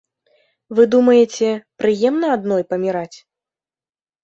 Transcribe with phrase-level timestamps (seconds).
[0.79, 1.51] Вы думаеце,
[1.85, 3.17] прыемна адной паміраць?